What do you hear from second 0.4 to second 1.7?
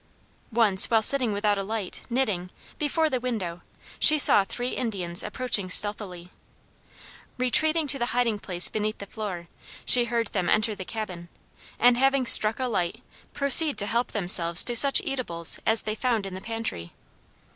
Once, while sitting without a